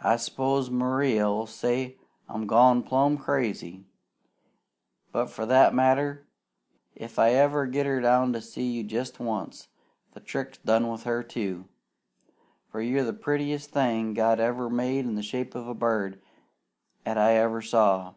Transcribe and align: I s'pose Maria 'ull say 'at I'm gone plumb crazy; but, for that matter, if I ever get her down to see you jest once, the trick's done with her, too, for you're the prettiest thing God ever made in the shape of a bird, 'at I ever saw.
I 0.00 0.16
s'pose 0.16 0.70
Maria 0.70 1.26
'ull 1.28 1.44
say 1.46 1.96
'at 1.96 1.96
I'm 2.34 2.46
gone 2.46 2.82
plumb 2.82 3.18
crazy; 3.18 3.84
but, 5.12 5.26
for 5.26 5.44
that 5.44 5.74
matter, 5.74 6.24
if 6.94 7.18
I 7.18 7.32
ever 7.34 7.66
get 7.66 7.84
her 7.84 8.00
down 8.00 8.32
to 8.32 8.40
see 8.40 8.62
you 8.72 8.82
jest 8.82 9.20
once, 9.20 9.68
the 10.14 10.20
trick's 10.20 10.56
done 10.56 10.88
with 10.88 11.02
her, 11.02 11.22
too, 11.22 11.66
for 12.70 12.80
you're 12.80 13.04
the 13.04 13.12
prettiest 13.12 13.68
thing 13.70 14.14
God 14.14 14.40
ever 14.40 14.70
made 14.70 15.04
in 15.04 15.16
the 15.16 15.22
shape 15.22 15.54
of 15.54 15.68
a 15.68 15.74
bird, 15.74 16.18
'at 17.04 17.18
I 17.18 17.34
ever 17.36 17.60
saw. 17.60 18.14